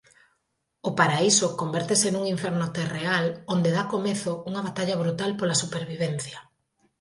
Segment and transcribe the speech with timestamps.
[0.89, 6.39] O paraíso convértese nun inferno terreal onde da comezo unha batalla brutal pola supervivencia.